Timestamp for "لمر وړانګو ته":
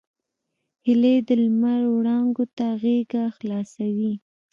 1.43-2.65